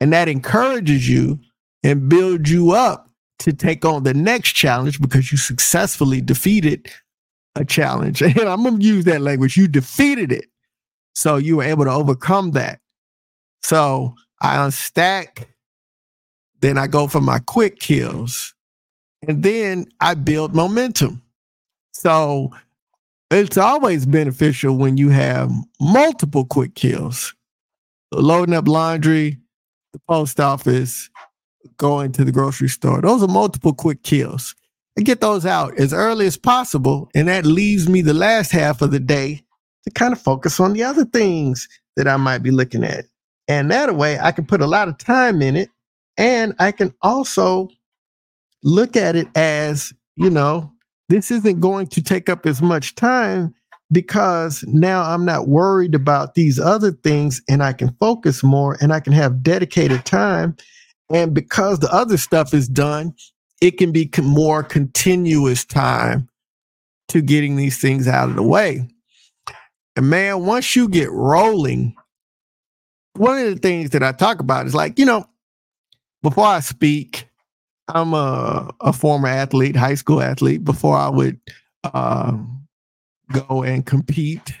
And 0.00 0.12
that 0.12 0.28
encourages 0.28 1.08
you 1.08 1.40
and 1.82 2.08
builds 2.08 2.50
you 2.50 2.72
up 2.72 3.08
to 3.42 3.52
take 3.52 3.84
on 3.84 4.02
the 4.02 4.14
next 4.14 4.52
challenge 4.52 5.00
because 5.00 5.30
you 5.30 5.38
successfully 5.38 6.20
defeated 6.20 6.90
a 7.54 7.64
challenge. 7.64 8.22
And 8.22 8.40
I'm 8.40 8.62
going 8.62 8.80
to 8.80 8.84
use 8.84 9.04
that 9.04 9.20
language. 9.20 9.56
You 9.56 9.68
defeated 9.68 10.32
it. 10.32 10.46
So 11.14 11.36
you 11.36 11.56
were 11.56 11.64
able 11.64 11.84
to 11.84 11.92
overcome 11.92 12.52
that. 12.52 12.80
So 13.62 14.14
I 14.40 14.56
unstack, 14.56 15.46
then 16.60 16.78
I 16.78 16.86
go 16.86 17.06
for 17.06 17.20
my 17.20 17.38
quick 17.38 17.78
kills, 17.78 18.54
and 19.26 19.42
then 19.42 19.86
I 20.00 20.14
build 20.14 20.54
momentum. 20.54 21.22
So 21.92 22.50
it's 23.30 23.56
always 23.56 24.06
beneficial 24.06 24.76
when 24.76 24.96
you 24.96 25.10
have 25.10 25.50
multiple 25.80 26.44
quick 26.44 26.74
kills. 26.74 27.34
Loading 28.12 28.54
up 28.54 28.68
laundry, 28.68 29.38
the 29.92 30.00
post 30.08 30.40
office, 30.40 31.08
going 31.78 32.12
to 32.12 32.24
the 32.24 32.32
grocery 32.32 32.68
store. 32.68 33.02
Those 33.02 33.22
are 33.22 33.28
multiple 33.28 33.74
quick 33.74 34.02
kills. 34.04 34.54
I 34.98 35.02
get 35.02 35.20
those 35.22 35.46
out 35.46 35.78
as 35.78 35.92
early 35.94 36.26
as 36.26 36.36
possible, 36.38 37.10
and 37.14 37.28
that 37.28 37.46
leaves 37.46 37.88
me 37.88 38.02
the 38.02 38.14
last 38.14 38.52
half 38.52 38.82
of 38.82 38.92
the 38.92 39.00
day 39.00 39.42
to 39.84 39.92
kind 39.92 40.12
of 40.12 40.20
focus 40.20 40.60
on 40.60 40.74
the 40.74 40.84
other 40.84 41.04
things 41.06 41.68
that 41.96 42.08
I 42.08 42.16
might 42.18 42.38
be 42.40 42.50
looking 42.52 42.84
at. 42.84 43.06
And 43.48 43.70
that 43.72 43.96
way, 43.96 44.18
I 44.20 44.32
can 44.32 44.46
put 44.46 44.62
a 44.62 44.66
lot 44.66 44.88
of 44.88 44.98
time 44.98 45.42
in 45.42 45.56
it 45.56 45.70
And 46.16 46.54
I 46.58 46.72
can 46.72 46.94
also 47.02 47.68
look 48.62 48.96
at 48.96 49.16
it 49.16 49.28
as, 49.36 49.92
you 50.16 50.30
know, 50.30 50.72
this 51.08 51.30
isn't 51.30 51.60
going 51.60 51.88
to 51.88 52.02
take 52.02 52.28
up 52.28 52.46
as 52.46 52.62
much 52.62 52.94
time 52.94 53.54
because 53.92 54.64
now 54.68 55.02
I'm 55.02 55.24
not 55.24 55.48
worried 55.48 55.94
about 55.94 56.34
these 56.34 56.58
other 56.60 56.92
things 56.92 57.42
and 57.48 57.62
I 57.62 57.72
can 57.72 57.96
focus 58.00 58.42
more 58.42 58.78
and 58.80 58.92
I 58.92 59.00
can 59.00 59.12
have 59.12 59.42
dedicated 59.42 60.04
time. 60.06 60.56
And 61.10 61.34
because 61.34 61.78
the 61.78 61.92
other 61.92 62.16
stuff 62.16 62.54
is 62.54 62.68
done, 62.68 63.14
it 63.60 63.78
can 63.78 63.92
be 63.92 64.10
more 64.20 64.62
continuous 64.62 65.64
time 65.64 66.28
to 67.08 67.20
getting 67.20 67.56
these 67.56 67.78
things 67.78 68.08
out 68.08 68.28
of 68.28 68.36
the 68.36 68.42
way. 68.42 68.88
And 69.96 70.08
man, 70.08 70.46
once 70.46 70.74
you 70.74 70.88
get 70.88 71.10
rolling, 71.10 71.94
one 73.14 73.38
of 73.38 73.54
the 73.54 73.60
things 73.60 73.90
that 73.90 74.02
I 74.02 74.12
talk 74.12 74.40
about 74.40 74.66
is 74.66 74.74
like, 74.74 74.98
you 74.98 75.04
know, 75.04 75.26
before 76.22 76.46
I 76.46 76.60
speak, 76.60 77.28
I'm 77.88 78.14
a, 78.14 78.70
a 78.80 78.92
former 78.92 79.28
athlete, 79.28 79.76
high 79.76 79.96
school 79.96 80.22
athlete. 80.22 80.64
Before 80.64 80.96
I 80.96 81.08
would 81.08 81.38
uh, 81.84 82.36
go 83.32 83.62
and 83.62 83.84
compete, 83.84 84.54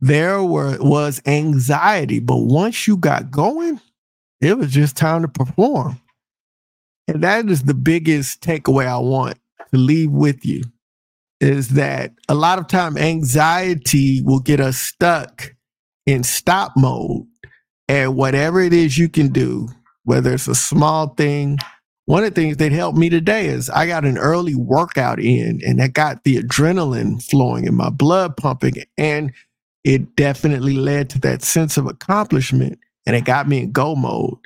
there 0.00 0.42
were 0.42 0.76
was 0.80 1.22
anxiety. 1.26 2.18
But 2.18 2.38
once 2.38 2.88
you 2.88 2.96
got 2.96 3.30
going, 3.30 3.80
it 4.40 4.58
was 4.58 4.72
just 4.72 4.96
time 4.96 5.22
to 5.22 5.28
perform. 5.28 6.00
And 7.08 7.22
that 7.22 7.48
is 7.48 7.64
the 7.64 7.74
biggest 7.74 8.40
takeaway 8.40 8.86
I 8.86 8.98
want 8.98 9.38
to 9.72 9.78
leave 9.78 10.10
with 10.10 10.44
you 10.44 10.62
is 11.40 11.70
that 11.70 12.12
a 12.28 12.34
lot 12.34 12.58
of 12.58 12.66
time 12.68 12.96
anxiety 12.96 14.22
will 14.22 14.40
get 14.40 14.60
us 14.60 14.76
stuck 14.76 15.54
in 16.06 16.22
stop 16.22 16.72
mode. 16.76 17.26
And 17.88 18.14
whatever 18.14 18.60
it 18.60 18.72
is 18.72 18.98
you 18.98 19.08
can 19.08 19.28
do, 19.32 19.68
whether 20.04 20.32
it's 20.34 20.48
a 20.48 20.54
small 20.54 21.08
thing, 21.14 21.58
one 22.06 22.24
of 22.24 22.34
the 22.34 22.40
things 22.40 22.58
that 22.58 22.72
helped 22.72 22.98
me 22.98 23.08
today 23.08 23.46
is 23.46 23.70
I 23.70 23.86
got 23.86 24.04
an 24.04 24.18
early 24.18 24.54
workout 24.54 25.20
in 25.20 25.60
and 25.66 25.80
that 25.80 25.92
got 25.92 26.24
the 26.24 26.36
adrenaline 26.36 27.22
flowing 27.22 27.66
and 27.66 27.76
my 27.76 27.90
blood 27.90 28.36
pumping. 28.36 28.74
And 28.98 29.32
it 29.84 30.14
definitely 30.16 30.74
led 30.74 31.10
to 31.10 31.20
that 31.20 31.42
sense 31.42 31.76
of 31.76 31.86
accomplishment 31.86 32.78
and 33.10 33.16
it 33.16 33.24
got 33.24 33.48
me 33.48 33.58
in 33.58 33.72
go 33.72 33.96
mode. 33.96 34.38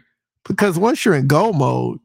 Because 0.46 0.78
once 0.78 1.04
you're 1.04 1.14
in 1.14 1.26
go 1.26 1.52
mode, 1.52 1.98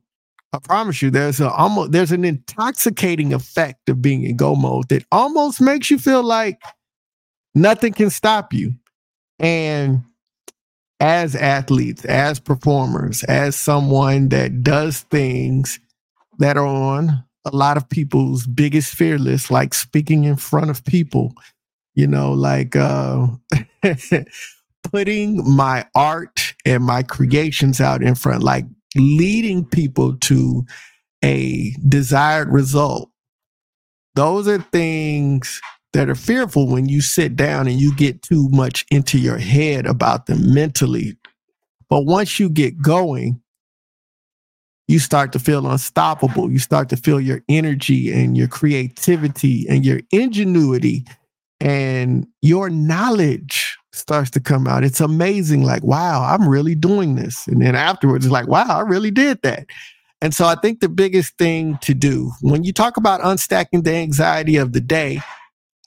I 0.52 0.60
promise 0.60 1.02
you, 1.02 1.10
there's 1.10 1.40
a 1.40 1.50
almost 1.50 1.94
there's 1.94 2.12
an 2.12 2.26
intoxicating 2.26 3.34
effect 3.34 3.88
of 3.88 4.02
being 4.02 4.26
in 4.26 4.36
go 4.36 4.56
mode 4.56 4.90
that 4.90 5.06
almost 5.10 5.62
makes 5.62 5.90
you 5.90 5.98
feel 5.98 6.22
like 6.22 6.62
nothing 7.56 7.94
can 7.94 8.10
stop 8.10 8.54
you. 8.54 8.74
And 9.40 10.04
as 11.00 11.34
athletes, 11.34 12.04
as 12.04 12.42
performers, 12.42 13.24
as 13.24 13.56
someone 13.56 14.28
that 14.30 14.62
does 14.62 15.00
things 15.12 15.80
that 16.40 16.58
are 16.58 16.66
on 16.66 17.24
a 17.46 17.56
lot 17.56 17.78
of 17.78 17.88
people's 17.88 18.46
biggest 18.46 18.94
fear 18.96 19.18
list, 19.18 19.50
like 19.50 19.74
speaking 19.74 20.26
in 20.26 20.36
front 20.36 20.70
of 20.70 20.84
people, 20.84 21.34
you 21.96 22.06
know, 22.06 22.34
like 22.34 22.76
uh, 22.76 23.28
putting 24.92 25.48
my 25.50 25.86
art 25.96 26.49
and 26.66 26.84
my 26.84 27.04
creations 27.04 27.80
out 27.82 28.04
in 28.04 28.16
front, 28.16 28.44
like 28.44 28.66
leading 28.96 29.66
people 29.66 30.18
to 30.18 30.66
a 31.24 31.72
desired 31.88 32.50
result. 32.50 33.10
Those 34.16 34.48
are 34.48 34.62
things 34.62 35.62
that 35.94 36.10
are 36.10 36.16
fearful 36.16 36.68
when 36.68 36.88
you 36.88 37.02
sit 37.02 37.36
down 37.36 37.68
and 37.68 37.80
you 37.80 37.96
get 37.96 38.22
too 38.22 38.50
much 38.50 38.86
into 38.92 39.18
your 39.18 39.38
head 39.38 39.86
about 39.86 40.26
them 40.26 40.54
mentally. 40.54 41.18
But 41.90 42.06
once 42.06 42.40
you 42.40 42.50
get 42.50 42.82
going, 42.82 43.42
you 44.88 45.00
start 45.00 45.32
to 45.34 45.40
feel 45.40 45.68
unstoppable. 45.68 46.52
You 46.52 46.60
start 46.60 46.90
to 46.90 46.98
feel 46.98 47.20
your 47.20 47.44
energy 47.48 48.12
and 48.12 48.38
your 48.38 48.48
creativity 48.48 49.68
and 49.70 49.86
your 49.86 50.02
ingenuity 50.12 51.06
and 51.60 52.28
your 52.42 52.70
knowledge 52.70 53.59
starts 54.00 54.32
to 54.32 54.40
come 54.40 54.68
out. 54.68 54.84
It's 54.84 55.02
amazing. 55.02 55.64
Like, 55.64 55.84
wow, 55.84 56.24
I'm 56.24 56.48
really 56.48 56.76
doing 56.76 57.16
this. 57.16 57.48
And 57.48 57.62
then 57.62 57.76
afterwards, 57.76 58.26
it's 58.26 58.32
like, 58.32 58.48
wow, 58.48 58.66
I 58.68 58.82
really 58.82 59.12
did 59.12 59.42
that. 59.44 59.68
And 60.22 60.34
so 60.34 60.46
I 60.46 60.56
think 60.56 60.80
the 60.80 60.90
biggest 60.90 61.38
thing 61.38 61.78
to 61.82 61.94
do 61.94 62.32
when 62.42 62.64
you 62.64 62.74
talk 62.74 62.98
about 62.98 63.22
unstacking 63.22 63.84
the 63.84 63.94
anxiety 63.94 64.58
of 64.58 64.74
the 64.74 64.82
day, 64.82 65.22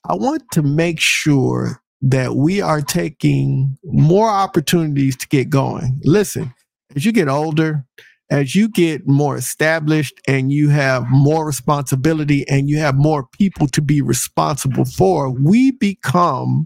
I 0.09 0.15
want 0.15 0.43
to 0.51 0.63
make 0.63 0.99
sure 0.99 1.81
that 2.01 2.35
we 2.35 2.61
are 2.61 2.81
taking 2.81 3.77
more 3.83 4.29
opportunities 4.29 5.15
to 5.17 5.27
get 5.27 5.49
going. 5.49 5.99
Listen, 6.03 6.53
as 6.95 7.05
you 7.05 7.11
get 7.11 7.29
older, 7.29 7.85
as 8.29 8.55
you 8.55 8.67
get 8.67 9.07
more 9.07 9.37
established 9.37 10.19
and 10.27 10.51
you 10.51 10.69
have 10.69 11.05
more 11.09 11.45
responsibility 11.45 12.45
and 12.49 12.69
you 12.69 12.79
have 12.79 12.95
more 12.95 13.27
people 13.33 13.67
to 13.67 13.81
be 13.81 14.01
responsible 14.01 14.85
for, 14.85 15.29
we 15.29 15.71
become 15.71 16.65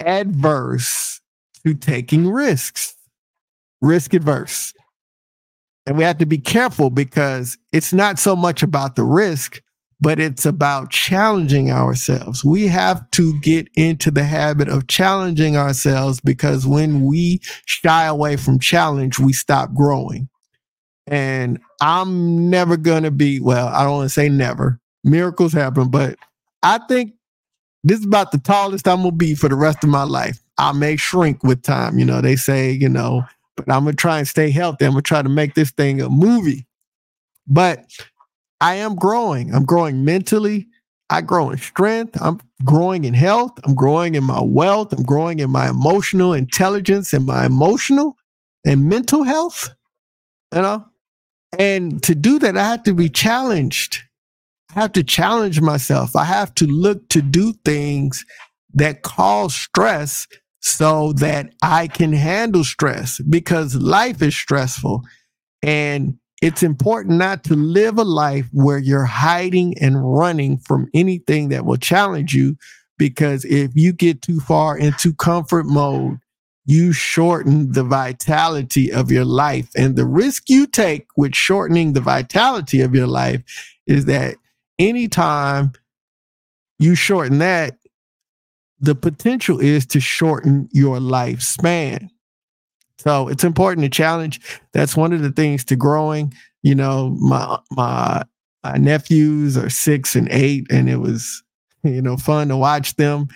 adverse 0.00 1.20
to 1.64 1.74
taking 1.74 2.28
risks, 2.30 2.94
risk 3.80 4.14
adverse. 4.14 4.72
And 5.86 5.98
we 5.98 6.04
have 6.04 6.18
to 6.18 6.26
be 6.26 6.38
careful 6.38 6.90
because 6.90 7.58
it's 7.72 7.92
not 7.92 8.18
so 8.18 8.34
much 8.34 8.62
about 8.62 8.96
the 8.96 9.04
risk, 9.04 9.60
but 10.00 10.18
it's 10.18 10.46
about 10.46 10.90
challenging 10.90 11.70
ourselves. 11.70 12.44
We 12.44 12.66
have 12.68 13.10
to 13.12 13.38
get 13.40 13.68
into 13.74 14.10
the 14.10 14.24
habit 14.24 14.68
of 14.68 14.86
challenging 14.86 15.56
ourselves 15.56 16.20
because 16.20 16.66
when 16.66 17.04
we 17.04 17.40
shy 17.66 18.04
away 18.04 18.36
from 18.36 18.58
challenge, 18.58 19.18
we 19.18 19.32
stop 19.32 19.74
growing. 19.74 20.28
And 21.06 21.58
I'm 21.80 22.48
never 22.48 22.76
going 22.76 23.02
to 23.02 23.10
be, 23.10 23.40
well, 23.40 23.68
I 23.68 23.84
don't 23.84 23.96
want 23.96 24.06
to 24.06 24.14
say 24.14 24.28
never. 24.28 24.80
Miracles 25.04 25.52
happen, 25.52 25.88
but 25.88 26.16
I 26.62 26.78
think 26.88 27.12
this 27.84 28.00
is 28.00 28.06
about 28.06 28.32
the 28.32 28.38
tallest 28.38 28.88
I'm 28.88 28.98
gonna 28.98 29.12
be 29.12 29.34
for 29.34 29.48
the 29.48 29.54
rest 29.54 29.84
of 29.84 29.90
my 29.90 30.04
life. 30.04 30.42
I 30.58 30.72
may 30.72 30.96
shrink 30.96 31.44
with 31.44 31.62
time, 31.62 31.98
you 31.98 32.04
know. 32.04 32.20
They 32.20 32.36
say, 32.36 32.70
you 32.72 32.88
know, 32.88 33.22
but 33.56 33.70
I'm 33.70 33.84
gonna 33.84 33.94
try 33.94 34.18
and 34.18 34.26
stay 34.26 34.50
healthy. 34.50 34.86
I'm 34.86 34.92
gonna 34.92 35.02
try 35.02 35.22
to 35.22 35.28
make 35.28 35.54
this 35.54 35.70
thing 35.70 36.00
a 36.00 36.08
movie. 36.08 36.66
But 37.46 37.84
I 38.60 38.76
am 38.76 38.94
growing. 38.94 39.54
I'm 39.54 39.64
growing 39.64 40.04
mentally. 40.04 40.66
I 41.10 41.20
grow 41.20 41.50
in 41.50 41.58
strength. 41.58 42.16
I'm 42.20 42.40
growing 42.64 43.04
in 43.04 43.12
health. 43.12 43.52
I'm 43.64 43.74
growing 43.74 44.14
in 44.14 44.24
my 44.24 44.40
wealth. 44.42 44.92
I'm 44.92 45.02
growing 45.02 45.40
in 45.40 45.50
my 45.50 45.68
emotional 45.68 46.32
intelligence 46.32 47.12
and 47.12 47.26
my 47.26 47.44
emotional 47.44 48.16
and 48.64 48.88
mental 48.88 49.22
health. 49.22 49.74
You 50.54 50.62
know, 50.62 50.86
and 51.58 52.02
to 52.04 52.14
do 52.14 52.38
that, 52.38 52.56
I 52.56 52.64
have 52.64 52.84
to 52.84 52.94
be 52.94 53.10
challenged. 53.10 54.02
I 54.74 54.80
have 54.80 54.92
to 54.92 55.04
challenge 55.04 55.60
myself. 55.60 56.16
I 56.16 56.24
have 56.24 56.54
to 56.56 56.66
look 56.66 57.08
to 57.10 57.22
do 57.22 57.52
things 57.64 58.24
that 58.74 59.02
cause 59.02 59.54
stress 59.54 60.26
so 60.60 61.12
that 61.14 61.52
I 61.62 61.86
can 61.86 62.12
handle 62.12 62.64
stress 62.64 63.20
because 63.20 63.76
life 63.76 64.20
is 64.20 64.36
stressful. 64.36 65.02
And 65.62 66.18
it's 66.42 66.62
important 66.62 67.18
not 67.18 67.44
to 67.44 67.54
live 67.54 67.98
a 67.98 68.04
life 68.04 68.48
where 68.52 68.78
you're 68.78 69.04
hiding 69.04 69.78
and 69.78 70.12
running 70.18 70.58
from 70.58 70.88
anything 70.92 71.50
that 71.50 71.64
will 71.64 71.76
challenge 71.76 72.34
you. 72.34 72.56
Because 72.98 73.44
if 73.44 73.70
you 73.74 73.92
get 73.92 74.22
too 74.22 74.40
far 74.40 74.76
into 74.76 75.14
comfort 75.14 75.66
mode, 75.66 76.18
you 76.66 76.92
shorten 76.92 77.72
the 77.72 77.84
vitality 77.84 78.90
of 78.90 79.12
your 79.12 79.24
life. 79.24 79.68
And 79.76 79.96
the 79.96 80.06
risk 80.06 80.44
you 80.48 80.66
take 80.66 81.06
with 81.16 81.34
shortening 81.34 81.92
the 81.92 82.00
vitality 82.00 82.80
of 82.80 82.94
your 82.94 83.06
life 83.06 83.42
is 83.86 84.06
that 84.06 84.36
anytime 84.78 85.72
you 86.78 86.94
shorten 86.94 87.38
that, 87.38 87.76
the 88.80 88.94
potential 88.94 89.60
is 89.60 89.86
to 89.86 90.00
shorten 90.00 90.68
your 90.72 90.98
lifespan. 90.98 92.08
So 92.98 93.28
it's 93.28 93.44
important 93.44 93.84
to 93.84 93.90
challenge. 93.90 94.40
That's 94.72 94.96
one 94.96 95.12
of 95.12 95.22
the 95.22 95.30
things 95.30 95.64
to 95.66 95.76
growing. 95.76 96.32
You 96.62 96.74
know, 96.74 97.10
my 97.20 97.58
my, 97.70 98.24
my 98.62 98.76
nephews 98.76 99.56
are 99.56 99.70
six 99.70 100.16
and 100.16 100.28
eight, 100.30 100.66
and 100.70 100.88
it 100.88 100.96
was 100.96 101.42
you 101.82 102.02
know 102.02 102.16
fun 102.16 102.48
to 102.48 102.56
watch 102.56 102.96
them. 102.96 103.28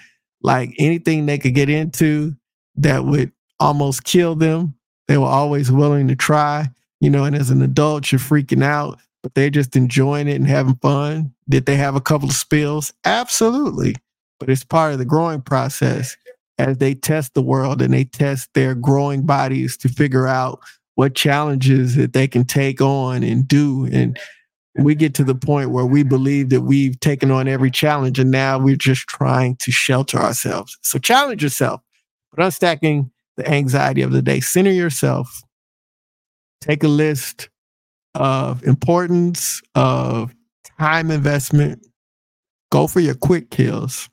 Like 0.42 0.74
anything 0.78 1.26
they 1.26 1.38
could 1.38 1.54
get 1.54 1.68
into 1.68 2.34
that 2.76 3.04
would 3.04 3.32
almost 3.60 4.04
kill 4.04 4.36
them, 4.36 4.74
they 5.08 5.18
were 5.18 5.26
always 5.26 5.70
willing 5.70 6.08
to 6.08 6.16
try. 6.16 6.68
You 7.00 7.10
know, 7.10 7.24
and 7.24 7.36
as 7.36 7.50
an 7.50 7.62
adult, 7.62 8.10
you're 8.10 8.18
freaking 8.18 8.62
out 8.62 8.98
but 9.22 9.34
they're 9.34 9.50
just 9.50 9.76
enjoying 9.76 10.28
it 10.28 10.36
and 10.36 10.46
having 10.46 10.76
fun. 10.76 11.32
Did 11.48 11.66
they 11.66 11.76
have 11.76 11.96
a 11.96 12.00
couple 12.00 12.28
of 12.28 12.34
spills? 12.34 12.92
Absolutely. 13.04 13.96
But 14.38 14.48
it's 14.48 14.64
part 14.64 14.92
of 14.92 14.98
the 14.98 15.04
growing 15.04 15.40
process 15.40 16.16
as 16.58 16.78
they 16.78 16.94
test 16.94 17.34
the 17.34 17.42
world 17.42 17.82
and 17.82 17.92
they 17.92 18.04
test 18.04 18.48
their 18.54 18.74
growing 18.74 19.26
bodies 19.26 19.76
to 19.78 19.88
figure 19.88 20.26
out 20.26 20.60
what 20.94 21.14
challenges 21.14 21.94
that 21.96 22.12
they 22.12 22.26
can 22.26 22.44
take 22.44 22.80
on 22.80 23.22
and 23.22 23.46
do. 23.46 23.88
And 23.92 24.18
we 24.76 24.94
get 24.94 25.14
to 25.14 25.24
the 25.24 25.34
point 25.34 25.70
where 25.70 25.86
we 25.86 26.02
believe 26.02 26.50
that 26.50 26.62
we've 26.62 26.98
taken 27.00 27.30
on 27.30 27.48
every 27.48 27.70
challenge 27.70 28.18
and 28.18 28.30
now 28.30 28.58
we're 28.58 28.76
just 28.76 29.06
trying 29.08 29.56
to 29.56 29.70
shelter 29.70 30.18
ourselves. 30.18 30.76
So 30.82 30.98
challenge 30.98 31.42
yourself, 31.42 31.80
but 32.32 32.44
unstacking 32.44 33.10
the 33.36 33.48
anxiety 33.48 34.02
of 34.02 34.12
the 34.12 34.22
day. 34.22 34.40
Center 34.40 34.72
yourself 34.72 35.42
take 36.60 36.82
a 36.82 36.88
list 36.88 37.48
of 38.14 38.62
importance 38.64 39.62
of 39.74 40.34
time 40.78 41.10
investment, 41.10 41.86
go 42.70 42.86
for 42.86 43.00
your 43.00 43.14
quick 43.14 43.50
kills, 43.50 44.08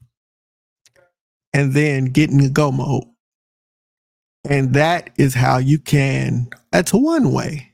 and 1.53 1.73
then 1.73 2.05
get 2.05 2.29
in 2.29 2.39
the 2.39 2.49
go 2.49 2.71
mode. 2.71 3.05
And 4.47 4.73
that 4.73 5.09
is 5.17 5.33
how 5.33 5.57
you 5.57 5.79
can, 5.79 6.49
that's 6.71 6.93
one 6.93 7.31
way. 7.31 7.71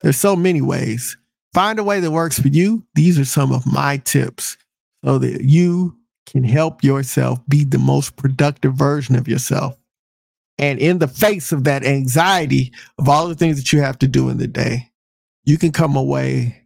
There's 0.00 0.16
so 0.16 0.36
many 0.36 0.60
ways. 0.60 1.16
Find 1.54 1.78
a 1.78 1.84
way 1.84 2.00
that 2.00 2.10
works 2.10 2.38
for 2.38 2.48
you. 2.48 2.84
These 2.94 3.18
are 3.18 3.24
some 3.24 3.52
of 3.52 3.66
my 3.66 3.98
tips 3.98 4.56
so 5.04 5.18
that 5.18 5.42
you 5.42 5.96
can 6.26 6.44
help 6.44 6.84
yourself 6.84 7.40
be 7.48 7.64
the 7.64 7.78
most 7.78 8.16
productive 8.16 8.74
version 8.74 9.16
of 9.16 9.26
yourself. 9.26 9.76
And 10.58 10.78
in 10.78 10.98
the 10.98 11.08
face 11.08 11.52
of 11.52 11.64
that 11.64 11.84
anxiety 11.84 12.72
of 12.98 13.08
all 13.08 13.26
the 13.26 13.34
things 13.34 13.56
that 13.56 13.72
you 13.72 13.80
have 13.80 13.98
to 14.00 14.08
do 14.08 14.28
in 14.28 14.36
the 14.36 14.46
day, 14.46 14.89
you 15.44 15.58
can 15.58 15.72
come 15.72 15.96
away 15.96 16.64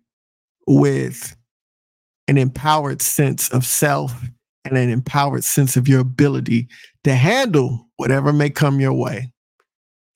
with 0.67 1.37
an 2.29 2.39
empowered 2.39 3.03
sense 3.03 3.49
of 3.51 3.65
self 3.65 4.13
and 4.65 4.79
an 4.79 4.89
empowered 4.89 5.45
sense 5.45 5.77
of 5.77 5.89
your 5.89 6.01
ability 6.01 6.69
to 7.05 7.15
handle 7.15 7.87
whatever 7.97 8.33
may 8.33 8.51
come 8.51 8.81
your 8.81 8.95
way. 8.95 9.31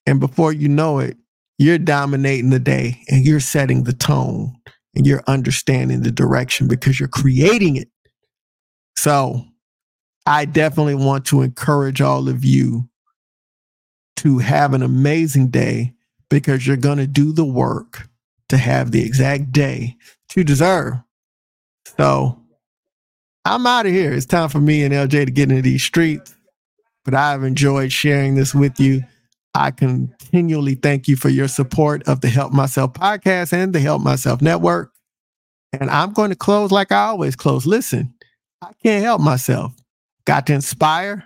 And 0.05 0.19
before 0.19 0.51
you 0.51 0.67
know 0.67 0.99
it, 0.99 1.17
you're 1.59 1.77
dominating 1.77 2.49
the 2.49 2.59
day 2.59 2.99
and 3.09 3.25
you're 3.25 3.39
setting 3.39 3.83
the 3.83 3.93
tone 3.93 4.55
and 4.95 5.05
you're 5.05 5.23
understanding 5.27 6.01
the 6.01 6.11
direction 6.11 6.67
because 6.67 6.99
you're 6.99 7.09
creating 7.09 7.75
it. 7.75 7.89
So 8.95 9.45
I 10.25 10.45
definitely 10.45 10.95
want 10.95 11.25
to 11.27 11.41
encourage 11.41 12.01
all 12.01 12.27
of 12.27 12.43
you 12.43 12.89
to 14.17 14.39
have 14.39 14.73
an 14.73 14.81
amazing 14.81 15.49
day 15.49 15.93
because 16.29 16.65
you're 16.65 16.77
going 16.77 16.97
to 16.97 17.07
do 17.07 17.31
the 17.31 17.45
work 17.45 18.08
to 18.49 18.57
have 18.57 18.91
the 18.91 19.03
exact 19.03 19.51
day 19.51 19.95
to 20.29 20.43
deserve. 20.43 20.95
So 21.97 22.39
I'm 23.45 23.65
out 23.65 23.85
of 23.85 23.91
here. 23.91 24.13
It's 24.13 24.25
time 24.25 24.49
for 24.49 24.59
me 24.59 24.83
and 24.83 24.93
LJ 24.93 25.25
to 25.25 25.31
get 25.31 25.49
into 25.49 25.61
these 25.61 25.83
streets. 25.83 26.35
But 27.05 27.13
I've 27.13 27.43
enjoyed 27.43 27.91
sharing 27.91 28.35
this 28.35 28.53
with 28.53 28.79
you. 28.79 29.03
I 29.55 29.71
continually 29.71 30.75
thank 30.75 31.07
you 31.07 31.15
for 31.15 31.29
your 31.29 31.47
support 31.47 32.07
of 32.07 32.21
the 32.21 32.29
Help 32.29 32.53
Myself 32.53 32.93
podcast 32.93 33.53
and 33.53 33.73
the 33.73 33.79
Help 33.79 34.01
Myself 34.01 34.41
network. 34.41 34.91
And 35.73 35.89
I'm 35.89 36.13
going 36.13 36.29
to 36.29 36.35
close 36.35 36.71
like 36.71 36.91
I 36.91 37.05
always 37.05 37.35
close. 37.35 37.65
Listen, 37.65 38.13
I 38.61 38.71
can't 38.83 39.03
help 39.03 39.21
myself. 39.21 39.73
Got 40.25 40.47
to 40.47 40.53
inspire, 40.53 41.23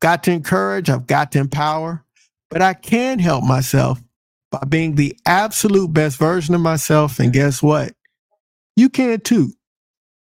got 0.00 0.24
to 0.24 0.32
encourage, 0.32 0.90
I've 0.90 1.06
got 1.06 1.32
to 1.32 1.38
empower, 1.38 2.04
but 2.50 2.62
I 2.62 2.74
can 2.74 3.18
help 3.18 3.44
myself 3.44 4.00
by 4.50 4.64
being 4.68 4.94
the 4.96 5.16
absolute 5.26 5.92
best 5.92 6.18
version 6.18 6.54
of 6.54 6.60
myself. 6.60 7.18
And 7.18 7.32
guess 7.32 7.62
what? 7.62 7.92
You 8.76 8.88
can 8.88 9.20
too. 9.20 9.52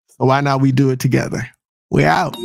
So 0.08 0.24
why 0.26 0.40
not 0.40 0.60
we 0.60 0.72
do 0.72 0.90
it 0.90 1.00
together? 1.00 1.48
We're 1.90 2.08
out. 2.08 2.36